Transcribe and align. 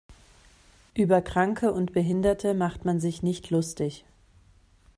Über 0.95 1.21
Kranke 1.21 1.71
und 1.73 1.93
Behinderte 1.93 2.55
macht 2.55 2.85
man 2.85 2.99
sich 2.99 3.21
nicht 3.21 3.51
lustig. 3.51 4.03